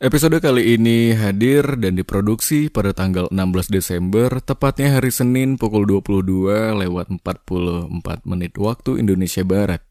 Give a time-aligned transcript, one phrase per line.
[0.00, 6.72] Episode kali ini hadir dan diproduksi pada tanggal 16 Desember, tepatnya hari Senin pukul 22
[6.72, 9.84] lewat 44 menit waktu Indonesia Barat.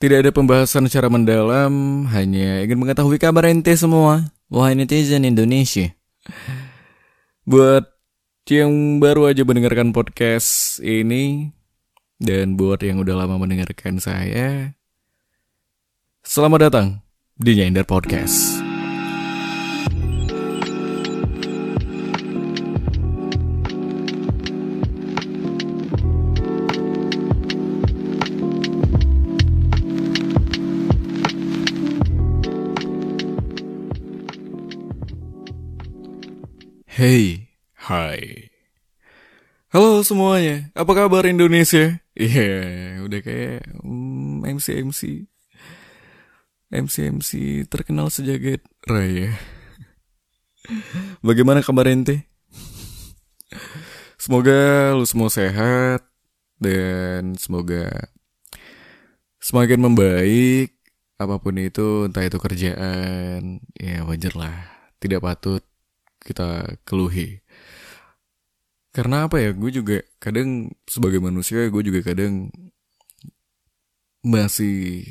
[0.00, 4.32] Tidak ada pembahasan secara mendalam, hanya ingin mengetahui kabar ente semua.
[4.48, 5.92] Wahai netizen Indonesia.
[7.44, 7.92] Buat
[8.48, 11.52] yang baru aja mendengarkan podcast ini,
[12.16, 14.72] dan buat yang udah lama mendengarkan saya,
[16.24, 17.04] selamat datang
[17.36, 18.65] di Nyender Podcast.
[36.96, 38.48] Hey, hai.
[39.68, 42.00] Halo semuanya, apa kabar Indonesia?
[42.16, 45.28] Iya, yeah, udah kayak mm, MC MC
[46.72, 47.30] MC MC
[47.68, 49.36] terkenal sejagat raya.
[51.20, 52.32] Bagaimana kabar ente?
[54.16, 56.00] Semoga lu semua sehat
[56.56, 58.08] dan semoga
[59.36, 60.72] semakin membaik
[61.20, 64.56] apa pun itu entah itu kerjaan ya wajar lah
[64.96, 65.60] tidak patut
[66.22, 67.40] kita keluhi.
[68.94, 72.48] Karena apa ya, gue juga kadang sebagai manusia gue juga kadang
[74.24, 75.04] masih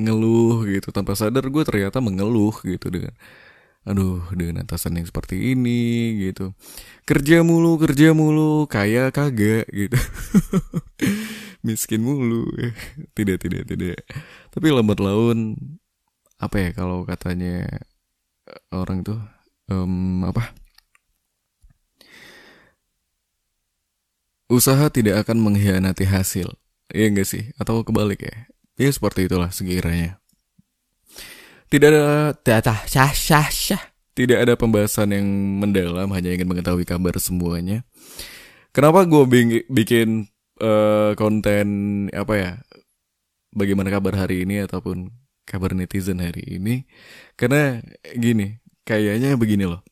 [0.00, 0.88] ngeluh gitu.
[0.94, 3.12] Tanpa sadar gue ternyata mengeluh gitu dengan
[3.80, 6.52] aduh dengan atasan yang seperti ini gitu.
[7.08, 9.98] Kerja mulu kerja mulu kaya kagak gitu.
[11.66, 12.48] Miskin mulu.
[13.16, 14.00] Tidak tidak tidak.
[14.48, 15.56] Tapi lambat laun
[16.40, 17.68] apa ya kalau katanya
[18.72, 19.20] orang tuh
[19.70, 20.52] um, apa?
[24.50, 26.50] Usaha tidak akan mengkhianati hasil.
[26.90, 27.54] Iya enggak sih?
[27.54, 28.50] Atau kebalik ya?
[28.74, 30.18] Ya seperti itulah sekiranya.
[31.70, 33.82] Tidak ada tidak syah syah syah.
[34.10, 35.26] Tidak ada pembahasan yang
[35.62, 37.86] mendalam hanya ingin mengetahui kabar semuanya.
[38.74, 39.22] Kenapa gue
[39.70, 40.26] bikin
[40.58, 41.66] uh, konten
[42.10, 42.50] apa ya
[43.54, 45.14] bagaimana kabar hari ini ataupun
[45.46, 46.84] kabar netizen hari ini?
[47.38, 47.78] Karena
[48.18, 48.59] gini
[48.90, 49.86] kayaknya begini loh.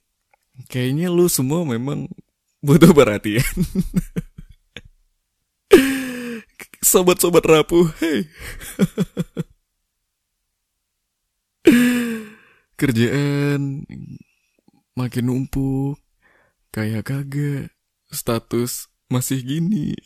[0.66, 2.10] Kayaknya lu semua memang
[2.58, 3.46] butuh perhatian.
[6.82, 8.26] Sobat-sobat rapuh, hey.
[12.78, 13.86] Kerjaan
[14.98, 16.02] makin numpuk,
[16.74, 17.70] kayak kagak,
[18.10, 19.94] status masih gini.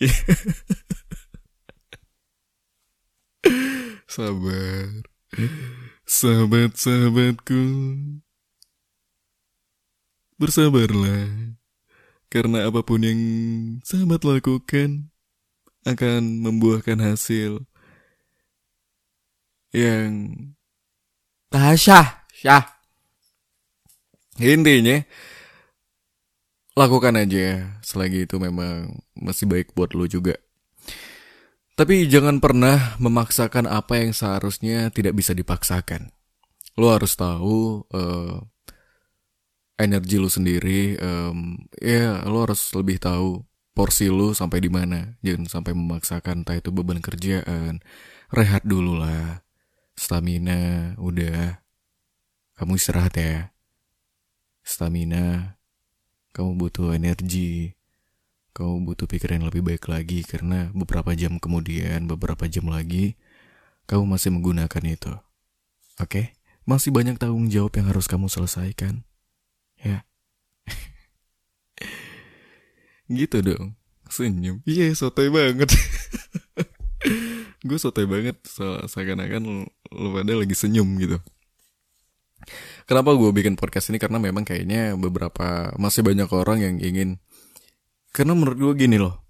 [4.13, 5.09] Sabar,
[6.05, 7.63] sahabat-sahabatku.
[10.43, 11.55] Bersabarlah,
[12.27, 13.21] karena apa pun yang
[13.87, 15.15] sahabat lakukan
[15.87, 17.63] akan membuahkan hasil
[19.71, 20.35] yang
[21.47, 22.75] tasyah, syah.
[24.43, 24.99] Intinya,
[26.75, 30.35] lakukan aja selagi itu memang masih baik buat lo juga.
[31.79, 36.11] Tapi jangan pernah memaksakan apa yang seharusnya tidak bisa dipaksakan.
[36.75, 38.52] Lo harus tahu uh,
[39.83, 43.43] energi lu sendiri um, ya lu harus lebih tahu
[43.75, 45.19] porsi lu sampai di mana.
[45.25, 47.83] Jangan sampai memaksakan entah itu beban kerjaan
[48.31, 49.45] rehat dulu lah.
[49.99, 51.61] Stamina udah.
[52.57, 53.53] Kamu istirahat ya.
[54.63, 55.59] Stamina.
[56.33, 57.77] Kamu butuh energi.
[58.53, 63.17] Kamu butuh pikiran yang lebih baik lagi karena beberapa jam kemudian beberapa jam lagi
[63.89, 65.13] kamu masih menggunakan itu.
[65.97, 66.09] Oke?
[66.09, 66.27] Okay?
[66.63, 69.03] masih banyak tanggung jawab yang harus kamu selesaikan
[69.83, 69.99] ya.
[73.11, 73.77] Gitu dong.
[74.09, 74.65] Senyum.
[74.65, 75.69] Iya yeah, sotoy banget.
[77.67, 78.37] Gue sotoy banget.
[78.47, 81.19] So, seakan-akan lu pada lagi senyum gitu.
[82.91, 84.03] Kenapa gue bikin podcast ini?
[84.03, 87.23] Karena memang kayaknya beberapa masih banyak orang yang ingin.
[88.11, 89.23] Karena menurut gue gini loh.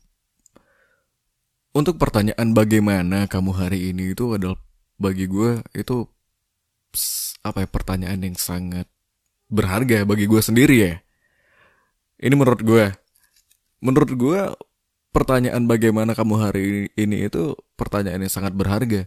[1.72, 4.60] Untuk pertanyaan bagaimana kamu hari ini itu adalah
[5.00, 6.04] bagi gue itu
[7.40, 8.84] apa ya pertanyaan yang sangat
[9.52, 10.94] berharga bagi gue sendiri ya.
[12.16, 12.84] Ini menurut gue.
[13.84, 14.40] Menurut gue
[15.12, 19.04] pertanyaan bagaimana kamu hari ini itu pertanyaan yang sangat berharga.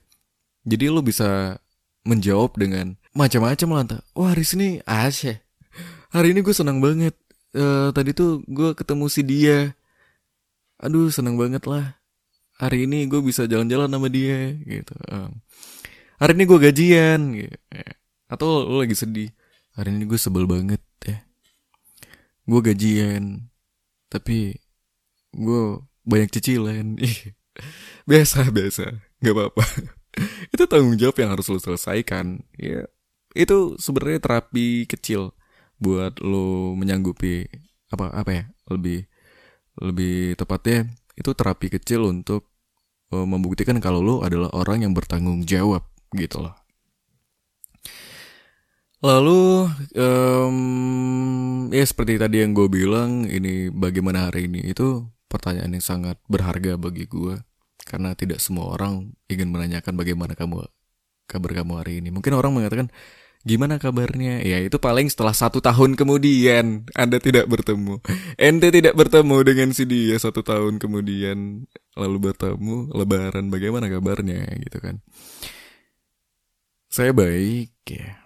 [0.62, 1.58] Jadi lo bisa
[2.06, 4.06] menjawab dengan macam-macam lah.
[4.14, 5.42] Wah hari ini asya.
[6.14, 7.18] Hari ini gue senang banget.
[7.56, 9.74] Uh, tadi tuh gue ketemu si dia.
[10.78, 11.98] Aduh senang banget lah.
[12.62, 14.94] Hari ini gue bisa jalan-jalan sama dia gitu.
[15.10, 15.42] Um,
[16.22, 17.58] hari ini gue gajian gitu.
[18.30, 19.32] Atau lo lagi sedih
[19.76, 21.22] hari ini gue sebel banget ya.
[22.48, 23.52] Gue gajian
[24.10, 24.56] tapi
[25.36, 25.62] gue
[26.08, 26.96] banyak cicilan.
[28.10, 28.86] Biasa biasa.
[29.20, 29.66] Nggak apa-apa.
[30.54, 32.88] Itu tanggung jawab yang harus lo selesaikan ya.
[33.36, 35.36] Itu sebenarnya terapi kecil
[35.76, 37.44] buat lo menyanggupi
[37.92, 39.04] apa apa ya lebih
[39.84, 40.88] lebih tepatnya
[41.20, 42.48] itu terapi kecil untuk
[43.12, 45.84] uh, membuktikan kalau lo adalah orang yang bertanggung jawab
[46.16, 46.56] gitu loh
[49.06, 49.70] Lalu
[50.02, 50.58] um,
[51.70, 56.74] ya seperti tadi yang gue bilang ini bagaimana hari ini itu pertanyaan yang sangat berharga
[56.74, 57.38] bagi gue
[57.86, 60.66] karena tidak semua orang ingin menanyakan bagaimana kamu
[61.30, 62.10] kabar kamu hari ini.
[62.10, 62.90] Mungkin orang mengatakan
[63.46, 64.42] gimana kabarnya?
[64.42, 68.02] Ya itu paling setelah satu tahun kemudian Anda tidak bertemu.
[68.42, 74.82] Ente tidak bertemu dengan si dia satu tahun kemudian lalu bertemu Lebaran bagaimana kabarnya gitu
[74.82, 74.98] kan?
[76.90, 78.25] Saya baik ya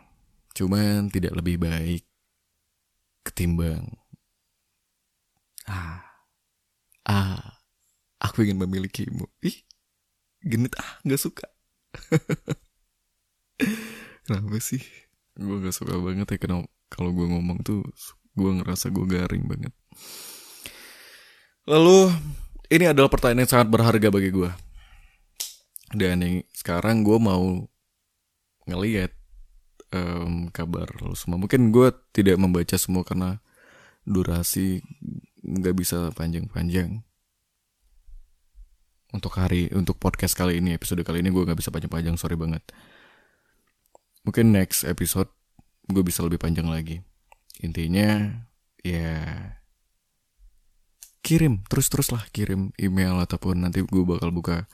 [0.59, 2.03] Cuman tidak lebih baik
[3.23, 3.95] ketimbang
[5.69, 6.01] ah
[7.07, 7.63] ah
[8.19, 9.23] aku ingin memilikimu.
[9.45, 9.63] Ih,
[10.43, 11.47] genit ah nggak suka.
[14.27, 14.83] Kenapa sih?
[15.39, 17.81] Gue gak suka banget ya kenapa kalau gue ngomong tuh
[18.35, 19.73] gue ngerasa gue garing banget.
[21.65, 22.11] Lalu
[22.69, 24.51] ini adalah pertanyaan yang sangat berharga bagi gue.
[25.95, 27.65] Dan yang sekarang gue mau
[28.69, 29.15] ngeliat
[29.93, 31.37] um, kabar lo semua.
[31.41, 33.41] Mungkin gue tidak membaca semua karena
[34.05, 34.81] durasi
[35.43, 37.01] nggak bisa panjang-panjang.
[39.09, 42.61] Untuk hari, untuk podcast kali ini, episode kali ini gue nggak bisa panjang-panjang, sorry banget.
[44.21, 45.33] Mungkin next episode
[45.89, 47.01] gue bisa lebih panjang lagi.
[47.65, 48.29] Intinya,
[48.85, 49.25] ya
[51.19, 54.65] kirim terus-terus lah kirim email ataupun nanti gue bakal buka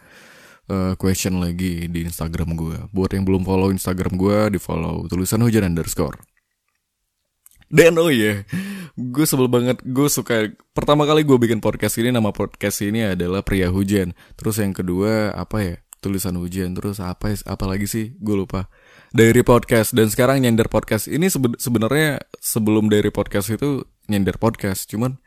[0.69, 2.77] uh, question lagi di Instagram gue.
[2.91, 6.17] Buat yang belum follow Instagram gue, di follow tulisan hujan underscore.
[7.65, 12.13] Dan oh iya, yeah, gue sebel banget, gue suka, pertama kali gue bikin podcast ini,
[12.13, 14.13] nama podcast ini adalah Pria Hujan.
[14.37, 16.77] Terus yang kedua, apa ya, tulisan hujan.
[16.77, 18.69] Terus apa apa lagi sih, gue lupa.
[19.09, 21.09] Dari podcast, dan sekarang nyender podcast.
[21.09, 24.85] Ini seben sebenarnya sebelum dari podcast itu nyender podcast.
[24.85, 25.17] Cuman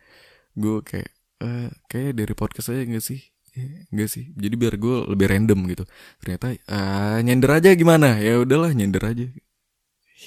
[0.55, 1.11] gue kayak,
[1.43, 3.35] uh, kayak dari podcast aja gak sih?
[3.91, 4.31] Enggak sih.
[4.35, 5.85] Jadi biar gue lebih random gitu.
[6.23, 8.19] Ternyata uh, nyender aja gimana?
[8.21, 9.27] Ya udahlah nyender aja.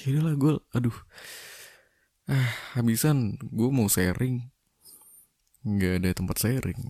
[0.02, 0.96] Ya udahlah gue aduh.
[2.30, 4.46] Ah, habisan gue mau sharing.
[5.62, 6.80] Nggak ada tempat sharing.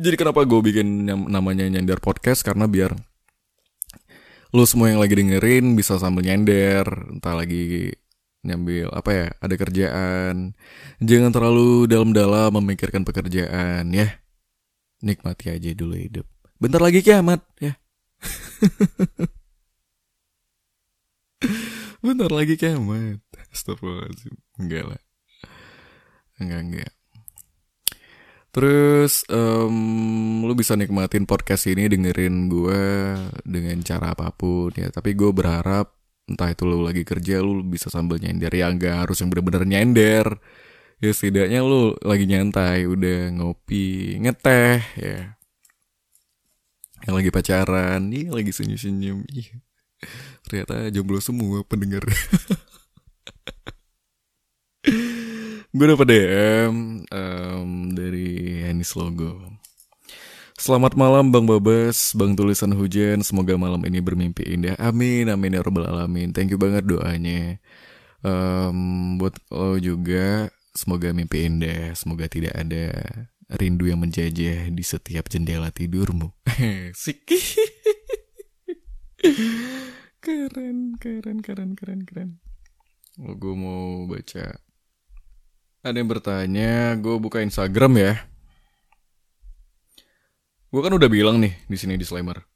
[0.00, 2.96] Jadi kenapa gue bikin namanya nyender podcast karena biar
[4.50, 7.94] lu semua yang lagi dengerin bisa sambil nyender, entah lagi
[8.40, 10.56] nyambil apa ya ada kerjaan.
[11.00, 14.20] Jangan terlalu dalam-dalam memikirkan pekerjaan ya.
[15.00, 16.26] Nikmati aja dulu hidup.
[16.60, 17.76] Bentar lagi kiamat ya.
[22.04, 23.20] Bentar lagi kiamat.
[23.52, 24.36] Astagfirullahaladzim.
[24.60, 25.00] Enggak lah.
[26.40, 26.92] Enggak enggak.
[28.50, 32.82] Terus um, lu bisa nikmatin podcast ini dengerin gue
[33.46, 34.90] dengan cara apa pun ya.
[34.90, 38.52] Tapi gue berharap entah itu lu lagi kerja lu bisa sambil nyender.
[38.52, 40.26] Ya nggak harus yang bener-bener nyender.
[41.00, 45.38] Ya setidaknya lu lagi nyantai udah ngopi ngeteh ya.
[47.08, 49.24] Yang lagi pacaran nih lagi senyum-senyum
[50.44, 52.04] ternyata jomblo semua pendengar.
[55.70, 59.59] Gue dapet DM um, dari Hanis Logo
[60.60, 63.24] Selamat malam Bang Babas, Bang Tulisan Hujan.
[63.24, 64.76] Semoga malam ini bermimpi indah.
[64.76, 66.36] Amin, amin ya robbal alamin.
[66.36, 67.56] Thank you banget doanya.
[68.20, 71.96] Um, buat lo juga, semoga mimpi indah.
[71.96, 72.92] Semoga tidak ada
[73.56, 76.28] rindu yang menjajah di setiap jendela tidurmu.
[76.92, 77.24] Sik.
[80.20, 82.30] keren, keren, keren, keren, keren.
[83.16, 84.60] Oh, gue mau baca.
[85.80, 88.29] Ada yang bertanya, gue buka Instagram ya.
[90.70, 92.46] Gue kan udah bilang nih di sini disclaimer.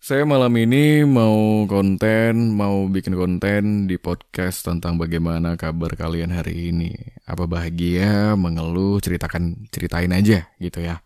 [0.00, 6.72] Saya malam ini mau konten, mau bikin konten di podcast tentang bagaimana kabar kalian hari
[6.72, 6.96] ini.
[7.28, 11.04] Apa bahagia, mengeluh, ceritakan, ceritain aja gitu ya.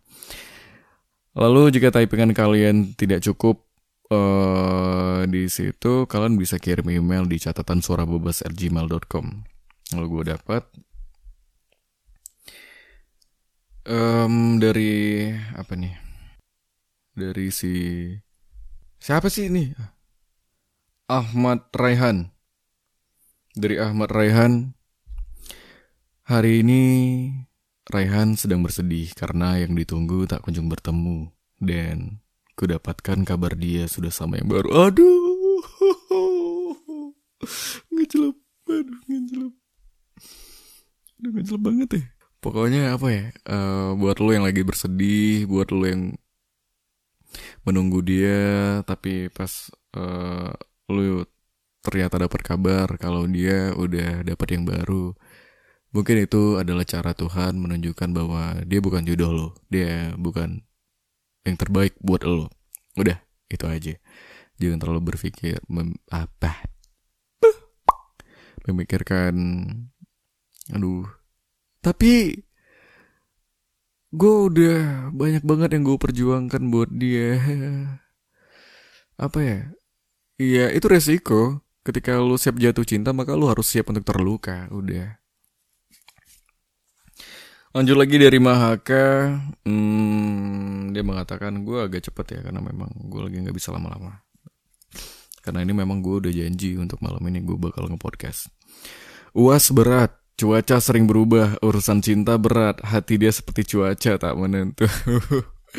[1.34, 3.66] Lalu jika typingan kalian tidak cukup
[4.14, 9.26] uh, di situ, kalian bisa kirim email di catatan suara gmail.com.
[9.98, 10.62] Lalu gue dapat
[13.90, 15.26] um, dari
[15.58, 16.09] apa nih?
[17.20, 17.74] Dari si
[18.96, 19.76] siapa sih ini?
[21.04, 22.32] Ahmad Raihan.
[23.52, 24.72] Dari Ahmad Raihan.
[26.24, 26.82] Hari ini
[27.90, 32.22] Raihan sedang bersedih karena yang ditunggu tak kunjung bertemu dan
[32.54, 34.88] kudapatkan kabar dia sudah sama yang baru.
[34.88, 35.60] Aduh.
[37.92, 38.36] Ngejelep.
[38.70, 39.54] Aduh, ngejelep.
[41.18, 42.04] Aduh, ngejelep banget ya.
[42.40, 46.16] Pokoknya apa ya, uh, buat lo yang lagi bersedih, buat lo yang
[47.66, 48.40] menunggu dia
[48.84, 50.52] tapi pas uh,
[50.90, 51.24] lu
[51.80, 55.16] ternyata dapat kabar kalau dia udah dapat yang baru
[55.90, 60.60] mungkin itu adalah cara Tuhan menunjukkan bahwa dia bukan jodoh lo dia bukan
[61.44, 62.52] yang terbaik buat lo.
[62.98, 63.18] Udah
[63.48, 63.94] itu aja.
[64.60, 66.68] Jangan terlalu berpikir mem, apa?
[68.68, 69.34] Memikirkan
[70.70, 71.08] aduh
[71.80, 72.44] tapi
[74.10, 77.38] gue udah banyak banget yang gue perjuangkan buat dia.
[79.24, 79.60] Apa ya?
[80.40, 81.62] Iya itu resiko.
[81.80, 84.68] Ketika lu siap jatuh cinta maka lu harus siap untuk terluka.
[84.74, 85.20] Udah.
[87.70, 89.38] Lanjut lagi dari Mahaka.
[89.62, 94.26] Hmm, dia mengatakan gue agak cepet ya karena memang gue lagi nggak bisa lama-lama.
[95.40, 98.52] Karena ini memang gue udah janji untuk malam ini gue bakal nge-podcast.
[99.32, 104.88] Uas berat cuaca sering berubah urusan cinta berat hati dia seperti cuaca tak menentu.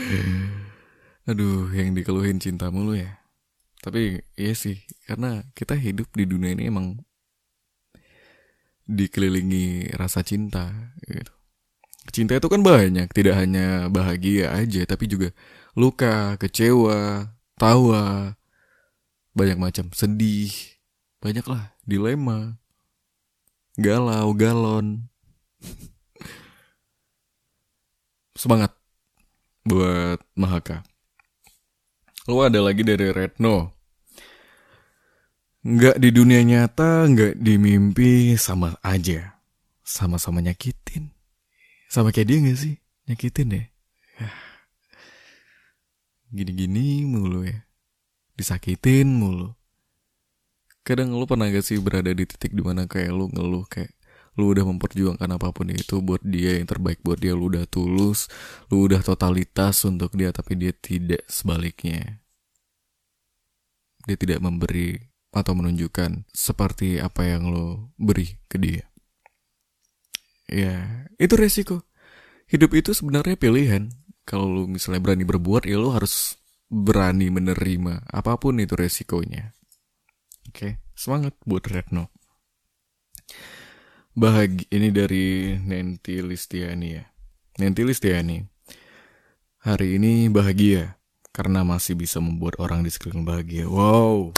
[1.30, 3.18] Aduh yang dikeluhin cinta mulu ya.
[3.82, 4.78] Tapi iya sih,
[5.10, 7.02] karena kita hidup di dunia ini emang
[8.86, 11.34] dikelilingi rasa cinta gitu.
[12.14, 15.34] Cinta itu kan banyak, tidak hanya bahagia aja, tapi juga
[15.74, 18.38] luka, kecewa, tawa,
[19.34, 20.54] banyak macam, sedih,
[21.22, 22.61] banyak lah, dilema,
[23.78, 25.08] galau, galon.
[28.36, 28.74] Semangat
[29.62, 30.82] buat Mahaka.
[32.26, 33.70] Lo ada lagi dari Retno.
[35.62, 39.38] Nggak di dunia nyata, nggak di mimpi, sama aja.
[39.86, 41.14] Sama-sama nyakitin.
[41.92, 42.76] Sama kayak dia gak sih?
[43.06, 43.64] Nyakitin ya?
[46.36, 47.68] Gini-gini mulu ya.
[48.40, 49.54] Disakitin mulu.
[50.92, 53.96] Kadang lu pernah gak sih berada di titik di mana kayak lu ngeluh kayak
[54.36, 58.28] lu udah memperjuangkan apa pun itu buat dia yang terbaik buat dia lu udah tulus
[58.68, 62.20] lu udah totalitas untuk dia tapi dia tidak sebaliknya.
[64.04, 65.00] Dia tidak memberi
[65.32, 68.84] atau menunjukkan seperti apa yang lo beri ke dia.
[70.52, 71.88] Ya itu resiko.
[72.52, 73.96] Hidup itu sebenarnya pilihan.
[74.28, 76.36] Kalau lu misalnya berani berbuat ya lo harus
[76.68, 79.56] berani menerima apa pun itu resikonya
[80.50, 82.10] oke semangat buat Retno
[84.12, 87.08] Bahagi ini dari Nanti Listiani ya.
[87.64, 88.44] Nanti Listiani.
[89.64, 91.00] Hari ini bahagia
[91.32, 93.72] karena masih bisa membuat orang di sekeliling bahagia.
[93.72, 94.36] Wow.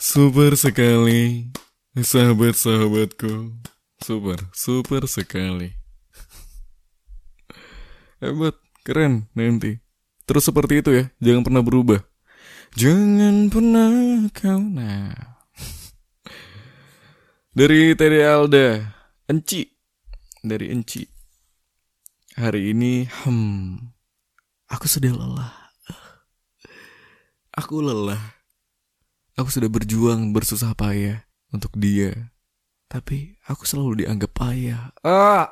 [0.00, 1.52] Super sekali,
[1.92, 3.60] sahabat-sahabatku.
[4.00, 5.76] Super, super sekali.
[8.24, 8.56] Hebat,
[8.88, 9.84] keren nanti.
[10.24, 12.00] Terus seperti itu ya, jangan pernah berubah.
[12.78, 15.10] Jangan pernah kau nah.
[17.50, 18.78] Dari Tede Alda,
[19.26, 19.66] Enci.
[20.38, 21.02] Dari Enci.
[22.38, 23.74] Hari ini, hmm,
[24.70, 25.50] aku sudah lelah.
[27.58, 28.38] Aku lelah.
[29.34, 32.30] Aku sudah berjuang bersusah payah untuk dia.
[32.86, 34.94] Tapi aku selalu dianggap payah.
[35.02, 35.50] Ah.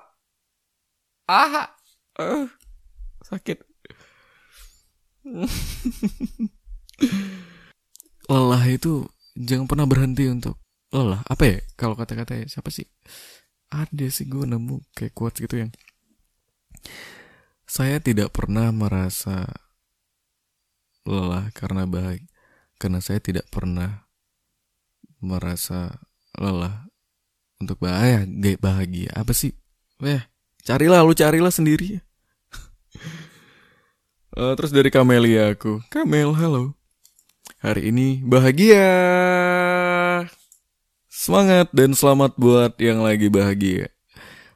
[1.26, 1.74] Ah.
[2.14, 2.46] ah.
[3.26, 3.58] Sakit.
[8.32, 10.58] lelah itu jangan pernah berhenti untuk
[10.90, 11.22] lelah.
[11.26, 11.58] Apa ya?
[11.78, 12.86] Kalau kata-kata siapa sih?
[13.68, 15.70] Ada sih gue nemu kayak quotes gitu yang
[17.68, 19.44] saya tidak pernah merasa
[21.04, 22.24] lelah karena bahagia
[22.80, 24.08] karena saya tidak pernah
[25.20, 25.98] merasa
[26.38, 26.88] lelah
[27.58, 29.10] untuk bahagia bahagia.
[29.12, 29.52] Apa sih?
[29.98, 30.22] Weh,
[30.62, 31.98] carilah lu carilah sendiri.
[34.32, 36.77] Uh, terus dari Kamelia aku Kamel halo
[37.58, 38.86] hari ini bahagia
[41.10, 43.90] Semangat dan selamat buat yang lagi bahagia.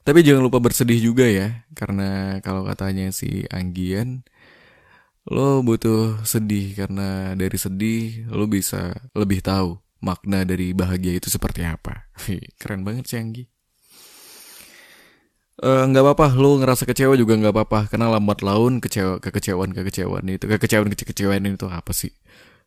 [0.07, 4.23] Tapi jangan lupa bersedih juga ya, karena kalau katanya si Anggian,
[5.27, 11.67] lo butuh sedih karena dari sedih lo bisa lebih tahu makna dari bahagia itu seperti
[11.67, 12.07] apa.
[12.63, 13.51] Keren banget sih Anggi.
[15.59, 20.27] Uh, nggak apa-apa lo ngerasa kecewa juga nggak apa-apa karena lambat laun kecewa kekecewaan kekecewaan
[20.31, 22.11] itu kekecewaan kekecewaan itu apa sih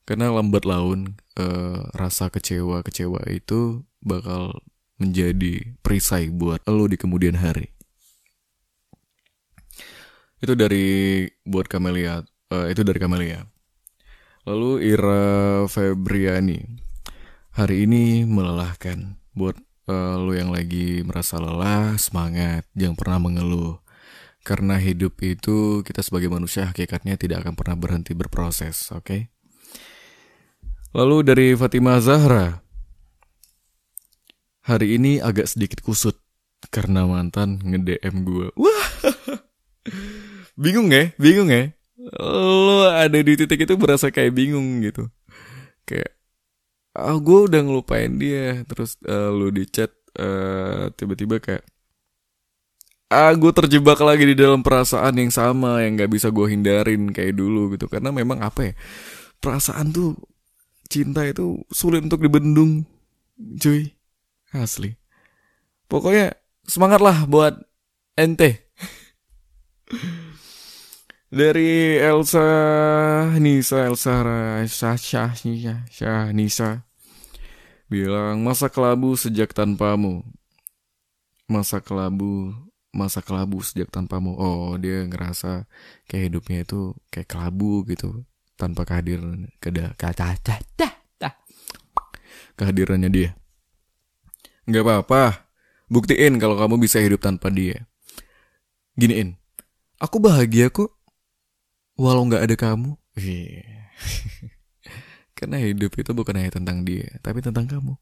[0.05, 4.53] karena lambat laun uh, rasa kecewa kecewa itu bakal
[5.01, 7.73] menjadi perisai buat lo di kemudian hari.
[10.39, 12.21] Itu dari buat Kamelia
[12.53, 13.49] uh, itu dari Kamelia.
[14.45, 16.61] Lalu Ira Febriani
[17.57, 19.57] hari ini melelahkan buat
[19.89, 23.81] uh, lo yang lagi merasa lelah semangat jangan pernah mengeluh.
[24.45, 29.01] Karena hidup itu kita sebagai manusia hakikatnya tidak akan pernah berhenti berproses oke?
[29.01, 29.34] okay?
[30.95, 32.63] Lalu dari Fatima Zahra.
[34.63, 36.15] Hari ini agak sedikit kusut
[36.71, 38.47] karena mantan nge-DM gue.
[38.55, 38.87] Wah.
[40.63, 41.11] Bingung ya?
[41.19, 41.75] Bingung ya?
[42.19, 45.09] lo ada di titik itu berasa kayak bingung gitu
[45.87, 46.13] kayak
[46.95, 51.65] ah gue udah ngelupain dia terus uh, lu di chat uh, tiba-tiba kayak
[53.09, 57.35] ah gue terjebak lagi di dalam perasaan yang sama yang nggak bisa gue hindarin kayak
[57.35, 58.73] dulu gitu karena memang apa ya
[59.41, 60.17] perasaan tuh
[60.89, 62.85] cinta itu sulit untuk dibendung
[63.59, 63.93] cuy.
[64.55, 64.95] Asli.
[65.91, 66.33] Pokoknya
[66.65, 67.59] semangat lah buat
[68.15, 68.71] ente
[71.39, 72.47] dari Elsa
[73.37, 74.13] Nisa Elsa
[74.97, 75.35] Syah,
[75.91, 76.87] Syah Nisa.
[77.85, 80.25] Bilang masa kelabu sejak tanpamu?
[81.45, 82.49] Masa kelabu
[82.95, 84.33] masa kelabu sejak tanpamu.
[84.39, 85.69] Oh dia ngerasa
[86.09, 88.25] kayak hidupnya itu kayak kelabu gitu
[88.55, 90.39] tanpa kehadiran keda kaca
[92.55, 93.31] kehadirannya dia.
[94.65, 95.45] Nggak apa-apa.
[95.91, 97.85] Buktiin kalau kamu bisa hidup tanpa dia.
[98.97, 99.37] Giniin.
[100.01, 100.89] Aku bahagia kok.
[101.95, 102.97] Walau nggak ada kamu.
[105.37, 107.99] Karena hidup itu bukan hanya tentang dia, tapi tentang kamu.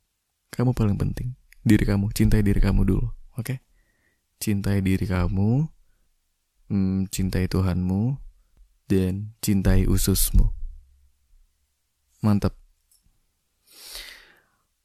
[0.54, 1.34] Kamu paling penting.
[1.66, 3.42] Diri kamu, cintai diri kamu dulu, oke?
[3.42, 3.58] Okay?
[4.38, 5.66] Cintai diri kamu,
[6.70, 8.22] hmm, cintai Tuhanmu,
[8.94, 10.54] dan cintai ususmu.
[12.22, 12.54] Mantap.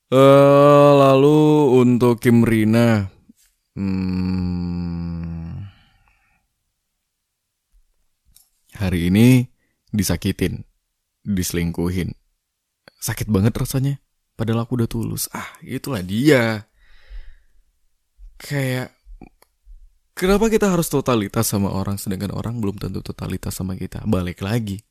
[0.09, 1.39] Uh, lalu
[1.85, 3.13] untuk Kim Rina,
[3.77, 5.69] hmm,
[8.81, 9.53] hari ini
[9.93, 10.65] disakitin,
[11.29, 12.17] diselingkuhin,
[13.05, 14.01] sakit banget rasanya.
[14.33, 15.29] Padahal aku udah tulus.
[15.37, 16.65] Ah, itulah dia.
[18.41, 18.98] Kayak
[20.19, 24.03] kenapa kita harus totalitas sama orang sedangkan orang belum tentu totalitas sama kita.
[24.03, 24.83] Balik lagi.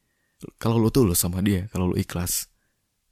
[0.56, 2.48] Kalau lo tulus sama dia, kalau lo ikhlas,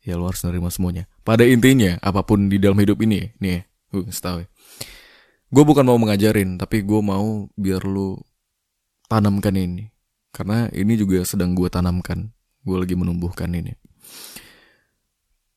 [0.05, 1.09] ya lo harus nerima semuanya.
[1.25, 4.47] Pada intinya, apa pun di dalam hidup ini, nih, gue tahu ya.
[5.49, 8.23] Gue bukan mau mengajarin, tapi gue mau biar lo
[9.09, 9.89] tanamkan ini.
[10.29, 12.29] Karena ini juga sedang gue tanamkan.
[12.61, 13.73] Gue lagi menumbuhkan ini.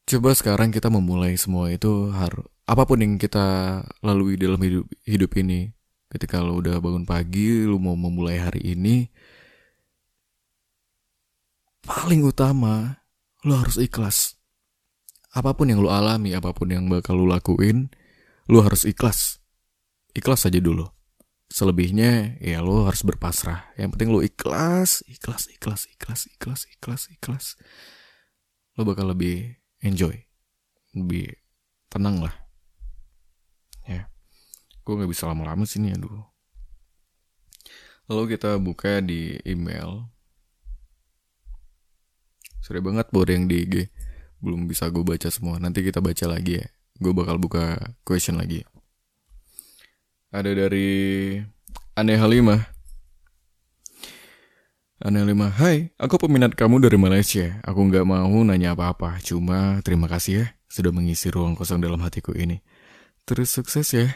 [0.09, 5.31] Coba sekarang kita memulai semua itu harus apa pun yang kita lalui dalam hidup hidup
[5.37, 5.78] ini.
[6.09, 9.05] Ketika lo udah bangun pagi, lo mau memulai hari ini,
[11.85, 13.05] paling utama
[13.44, 14.40] lo harus ikhlas.
[15.37, 17.92] Apa pun yang lo alami, apa pun yang bakal lo lakuin,
[18.49, 19.44] lo harus ikhlas.
[20.16, 20.88] Ikhlas aja dulu.
[21.49, 23.77] Selebihnya ya lo harus berpasrah.
[23.77, 27.47] Yang penting lo ikhlas, ikhlas, ikhlas, ikhlas, ikhlas, ikhlas, ikhlas.
[28.81, 30.29] Lo bakal lebih enjoy
[30.97, 31.31] lebih
[31.92, 32.35] tenang lah
[34.88, 36.24] gue nggak bisa lama-lama sini aduh.
[38.09, 40.09] Lalu kita buka di email.
[42.64, 43.92] Sore banget buat yang di IG
[44.40, 45.61] belum bisa gue baca semua.
[45.61, 46.66] Nanti kita baca lagi ya.
[46.96, 48.64] Gue bakal buka question lagi.
[50.33, 51.37] Ada dari
[52.01, 52.79] aneh halimah
[54.98, 57.62] Aneh lima, hai, aku peminat kamu dari Malaysia.
[57.62, 62.35] Aku nggak mau nanya apa-apa, cuma terima kasih ya sudah mengisi ruang kosong dalam hatiku
[62.35, 62.66] ini.
[63.22, 64.11] Terus sukses ya.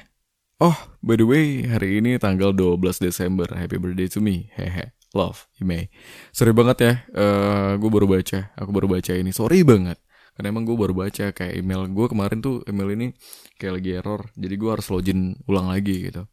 [0.63, 3.51] Oh, by the way, hari ini tanggal 12 Desember.
[3.51, 4.47] Happy birthday to me.
[4.55, 4.95] Hehe.
[5.11, 5.91] Love, Imei.
[6.31, 8.55] Sorry banget ya, uh, eh, gue baru baca.
[8.55, 9.35] Aku baru baca ini.
[9.35, 9.99] Sorry banget.
[10.39, 13.11] Karena emang gue baru baca kayak email gue kemarin tuh email ini
[13.59, 14.23] kayak lagi error.
[14.39, 16.31] Jadi gue harus login ulang lagi gitu.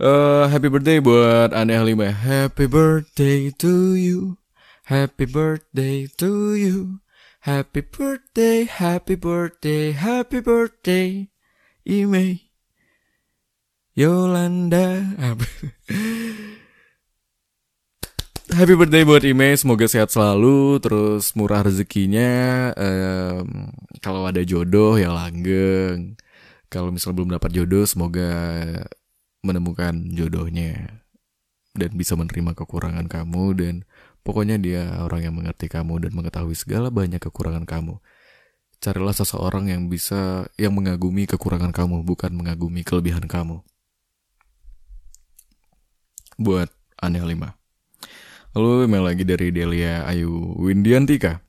[0.00, 2.16] Uh, happy birthday buat Aneh Lima.
[2.16, 4.40] Happy birthday to you.
[4.88, 7.04] Happy birthday to you.
[7.44, 11.28] Happy birthday, happy birthday, happy birthday.
[11.84, 12.45] Ime.
[13.96, 15.00] Yolanda.
[18.52, 22.76] happy birthday buat Ime, semoga sehat selalu, terus murah rezekinya.
[22.76, 23.72] Um,
[24.04, 26.20] kalau ada jodoh ya langgeng.
[26.68, 28.28] Kalau misalnya belum dapat jodoh, semoga
[29.40, 31.00] menemukan jodohnya
[31.72, 33.74] dan bisa menerima kekurangan kamu dan
[34.28, 37.96] pokoknya dia orang yang mengerti kamu dan mengetahui segala banyak kekurangan kamu.
[38.76, 43.64] Carilah seseorang yang bisa yang mengagumi kekurangan kamu bukan mengagumi kelebihan kamu.
[46.36, 47.56] Buat aneh lima.
[48.56, 51.44] Lalu email lagi dari Delia Ayu Windiantika.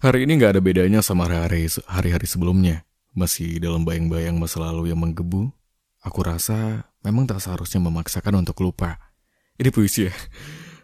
[0.00, 2.88] Hari ini nggak ada bedanya sama hari-hari sebelumnya.
[3.12, 5.52] Masih dalam bayang-bayang masa lalu yang menggebu,
[6.00, 8.96] Aku rasa memang tak seharusnya memaksakan untuk lupa.
[9.60, 10.14] Ini puisi ya.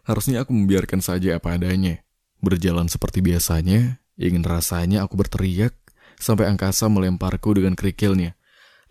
[0.09, 2.05] Harusnya aku membiarkan saja apa adanya.
[2.45, 5.73] Berjalan seperti biasanya, ingin rasanya aku berteriak
[6.21, 8.37] sampai angkasa melemparku dengan kerikilnya.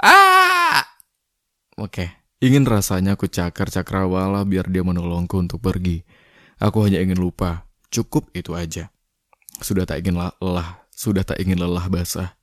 [0.02, 0.82] Ah!
[1.78, 6.04] Oke, ingin rasanya aku cakar cakrawala biar dia menolongku untuk pergi.
[6.60, 8.92] Aku hanya ingin lupa, cukup itu aja.
[9.60, 12.40] Sudah tak ingin lelah, sudah tak ingin lelah basah.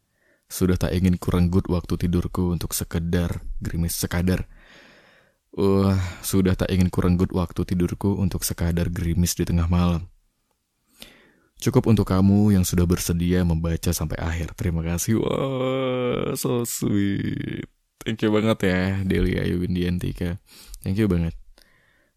[0.52, 4.44] Sudah tak ingin kurang good waktu tidurku untuk sekedar gerimis sekadar.
[5.52, 10.12] Uh, sudah tak ingin kuranggut waktu tidurku untuk sekadar gerimis di tengah malam.
[11.56, 14.52] Cukup untuk kamu yang sudah bersedia membaca sampai akhir.
[14.60, 15.24] Terima kasih.
[15.24, 17.71] Wah, so sweet.
[18.02, 20.42] Thank you banget ya, Delia Ayu Windiantika.
[20.82, 21.38] Thank you banget.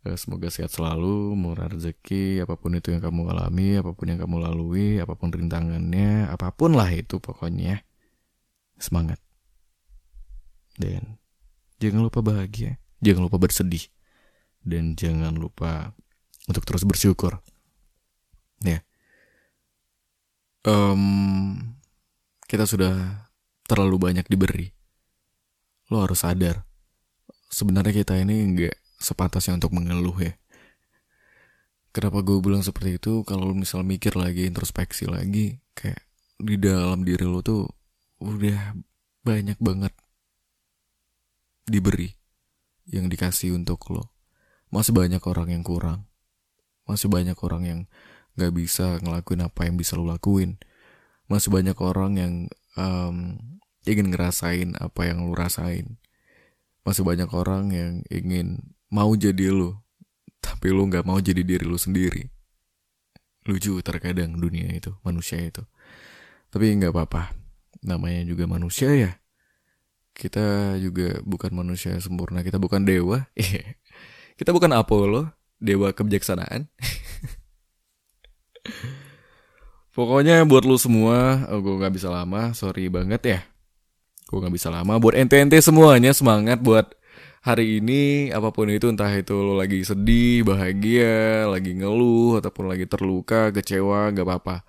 [0.05, 4.21] Eh, semoga sehat selalu, murah rezeki, apa pun itu yang kamu alami, apa pun yang
[4.21, 7.85] kamu lalui, apa pun rintangannya, apa pun lah itu pokoknya.
[8.81, 9.17] Semangat.
[10.77, 11.21] Dan
[11.81, 12.81] jangan lupa bahagia.
[13.01, 13.85] Jangan lupa bersedih.
[14.65, 15.93] Dan jangan lupa
[16.45, 17.41] untuk terus bersyukur.
[18.61, 18.81] Ya.
[20.65, 21.77] Um,
[22.45, 23.29] kita sudah
[23.69, 24.74] terlalu banyak diberi.
[25.89, 26.65] Lo harus sadar.
[27.49, 30.33] Sebenarnya kita ini nggak sepantasnya untuk mengeluh ya.
[31.95, 33.23] Kenapa gue bilang seperti itu?
[33.23, 36.03] Kalau misal mikir lagi, introspeksi lagi, kayak
[36.35, 37.63] di dalam diri lo tuh
[38.19, 38.75] udah
[39.23, 39.95] banyak banget
[41.63, 42.11] diberi
[42.91, 44.11] yang dikasih untuk lo.
[44.69, 46.03] Masih banyak orang yang kurang.
[46.83, 47.79] Masih banyak orang yang
[48.35, 50.59] gak bisa ngelakuin apa yang bisa lo lakuin.
[51.31, 52.33] Masih banyak orang yang
[52.75, 53.39] um,
[53.85, 56.01] ingin ngerasain apa yang lo rasain.
[56.85, 59.85] Masih banyak orang yang ingin mau jadi lo,
[60.41, 62.29] tapi lo gak mau jadi diri lo sendiri.
[63.45, 65.61] Lucu terkadang dunia itu, manusia itu.
[66.49, 67.33] Tapi nggak apa-apa,
[67.85, 69.11] namanya juga manusia ya.
[70.15, 72.41] Kita juga bukan manusia sempurna.
[72.41, 73.29] Kita bukan dewa.
[74.39, 75.29] Kita bukan Apollo
[75.61, 76.65] dewa kebijaksanaan.
[79.95, 82.55] Pokoknya buat lu semua oh, gue nggak bisa lama.
[82.55, 83.54] Sorry banget ya
[84.35, 86.91] gue nggak bisa lama buat ente-ente semuanya semangat buat
[87.39, 92.83] hari ini apa pun itu entah itu lo lagi sedih bahagia lagi ngeluh ataupun lagi
[92.83, 94.67] terluka kecewa gak apa-apa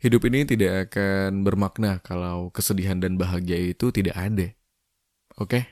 [0.00, 4.48] hidup ini tidak akan bermakna kalau kesedihan dan bahagia itu tidak ada
[5.40, 5.48] Oke.
[5.48, 5.62] Okay?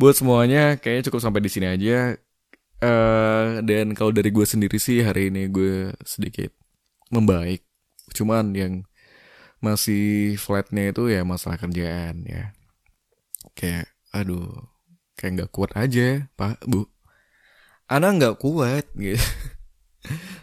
[0.00, 2.16] Buat semuanya kayaknya cukup sampai di sini aja.
[2.80, 6.50] Uh, dan kalau dari gue sendiri sih hari ini gue sedikit
[7.12, 7.62] membaik.
[8.16, 8.82] Cuman yang
[9.60, 12.52] masih flatnya itu ya masalah kerjaan ya.
[13.56, 14.50] Kayak aduh
[15.16, 16.88] kayak nggak kuat aja pak bu.
[17.88, 19.20] Anak nggak kuat gitu.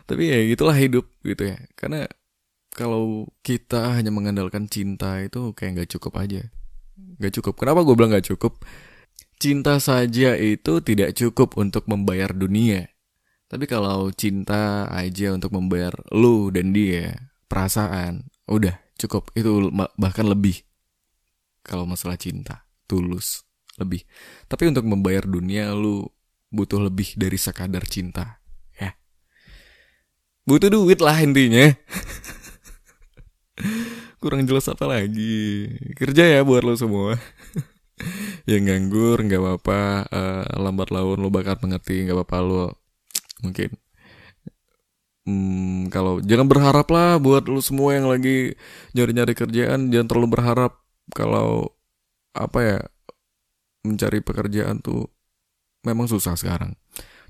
[0.07, 1.57] Tapi ya gitulah hidup gitu ya.
[1.73, 2.05] Karena
[2.71, 6.41] kalau kita hanya mengandalkan cinta itu kayak nggak cukup aja
[7.17, 7.53] Gak cukup.
[7.61, 8.61] Kenapa gue bilang gak cukup?
[9.37, 12.89] Cinta saja itu tidak cukup untuk membayar dunia.
[13.47, 19.31] Tapi kalau cinta aja untuk membayar lu dan dia, perasaan, udah cukup.
[19.37, 20.65] Itu bahkan lebih.
[21.63, 23.43] Kalau masalah cinta, tulus,
[23.77, 24.03] lebih.
[24.47, 26.07] Tapi untuk membayar dunia lu
[26.49, 28.39] butuh lebih dari sekadar cinta.
[28.79, 28.95] Ya.
[30.47, 31.71] Butuh duit lah intinya.
[34.17, 37.15] kurang jelas apa lagi kerja ya buat lo semua
[38.49, 42.65] yang nganggur nggak apa-apa uh, lambat laun lo bakal mengerti nggak apa-apa lo
[43.45, 43.77] mungkin
[45.27, 48.55] hmm, kalau jangan berharap lah buat lo semua yang lagi
[48.95, 50.79] nyari-nyari kerjaan jangan terlalu berharap
[51.11, 51.75] kalau
[52.31, 52.79] apa ya
[53.83, 55.11] mencari pekerjaan tuh
[55.83, 56.73] memang susah sekarang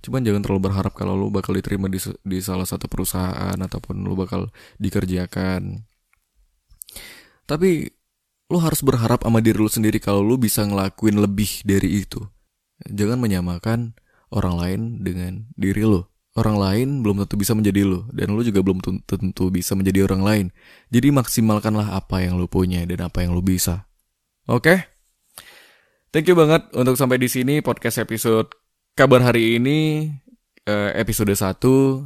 [0.06, 4.14] cuman jangan terlalu berharap kalau lo bakal diterima di, di salah satu perusahaan ataupun lo
[4.14, 5.82] bakal dikerjakan
[7.48, 7.90] tapi
[8.48, 12.24] lo harus berharap sama diri lo sendiri kalau lo bisa ngelakuin lebih dari itu.
[12.88, 13.96] Jangan menyamakan
[14.32, 16.12] orang lain dengan diri lo.
[16.38, 18.78] Orang lain belum tentu bisa menjadi lo dan lo juga belum
[19.10, 20.46] tentu bisa menjadi orang lain.
[20.94, 23.90] Jadi maksimalkanlah apa yang lo punya dan apa yang lo bisa.
[24.46, 24.62] Oke?
[24.62, 24.78] Okay?
[26.14, 28.54] Thank you banget untuk sampai di sini podcast episode
[28.94, 30.14] kabar hari ini
[30.70, 31.58] eh, episode 1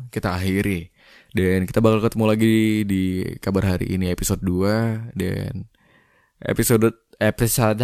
[0.07, 0.87] kita akhiri.
[1.35, 2.55] Dan kita bakal ketemu lagi
[2.87, 3.03] di
[3.43, 5.67] kabar hari ini episode 2 dan
[6.39, 6.87] episode
[7.19, 7.83] episode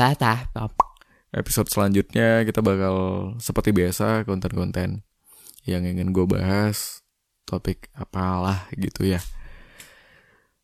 [1.35, 2.95] episode selanjutnya kita bakal
[3.39, 5.06] seperti biasa konten-konten
[5.67, 7.03] yang ingin gue bahas
[7.43, 9.21] topik apalah gitu ya.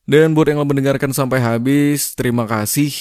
[0.03, 2.91] Dan buat yang lo mendengarkan sampai habis, terima kasih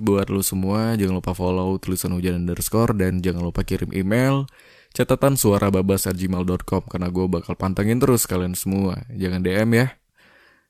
[0.00, 0.92] buat lo semua.
[1.00, 4.44] Jangan lupa follow tulisan hujan underscore dan jangan lupa kirim email
[4.92, 9.00] catatan suara babas gmail.com karena gue bakal pantengin terus kalian semua.
[9.08, 9.96] Jangan DM ya.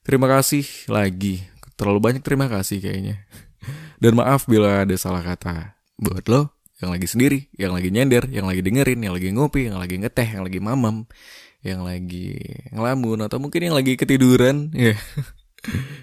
[0.03, 1.43] Terima kasih lagi.
[1.75, 3.27] Terlalu banyak terima kasih kayaknya.
[3.99, 8.43] Dan maaf bila ada salah kata buat lo yang lagi sendiri, yang lagi nyender, yang
[8.43, 11.07] lagi dengerin, yang lagi ngopi, yang lagi ngeteh, yang lagi mamam,
[11.63, 12.35] yang lagi
[12.75, 14.99] ngelamun atau mungkin yang lagi ketiduran, ya.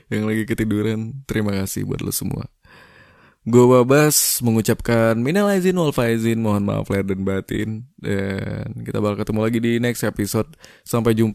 [0.08, 1.20] yang lagi ketiduran.
[1.28, 2.48] Terima kasih buat lo semua.
[3.40, 7.88] Gue Babas mengucapkan minal aizin wal faizin, mohon maaf lahir dan batin.
[7.96, 10.48] Dan kita bakal ketemu lagi di next episode.
[10.84, 11.28] Sampai jumpa.